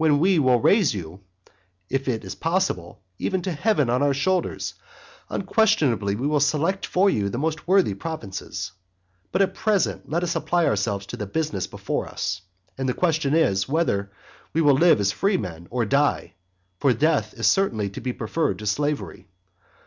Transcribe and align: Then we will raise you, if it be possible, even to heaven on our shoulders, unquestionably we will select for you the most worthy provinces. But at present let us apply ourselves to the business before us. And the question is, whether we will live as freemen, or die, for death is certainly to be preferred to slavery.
Then 0.00 0.20
we 0.20 0.38
will 0.38 0.58
raise 0.58 0.94
you, 0.94 1.20
if 1.90 2.08
it 2.08 2.22
be 2.22 2.30
possible, 2.40 3.02
even 3.18 3.42
to 3.42 3.52
heaven 3.52 3.90
on 3.90 4.02
our 4.02 4.14
shoulders, 4.14 4.72
unquestionably 5.28 6.16
we 6.16 6.26
will 6.26 6.40
select 6.40 6.86
for 6.86 7.10
you 7.10 7.28
the 7.28 7.36
most 7.36 7.68
worthy 7.68 7.92
provinces. 7.92 8.72
But 9.32 9.42
at 9.42 9.52
present 9.52 10.08
let 10.10 10.22
us 10.22 10.34
apply 10.34 10.64
ourselves 10.64 11.04
to 11.08 11.18
the 11.18 11.26
business 11.26 11.66
before 11.66 12.08
us. 12.08 12.40
And 12.78 12.88
the 12.88 12.94
question 12.94 13.34
is, 13.34 13.68
whether 13.68 14.10
we 14.54 14.62
will 14.62 14.76
live 14.78 14.98
as 14.98 15.12
freemen, 15.12 15.66
or 15.70 15.84
die, 15.84 16.36
for 16.78 16.94
death 16.94 17.34
is 17.34 17.46
certainly 17.46 17.90
to 17.90 18.00
be 18.00 18.14
preferred 18.14 18.60
to 18.60 18.66
slavery. 18.66 19.28